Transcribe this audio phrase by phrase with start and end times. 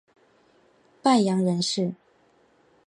[1.03, 1.93] 范阳人氏。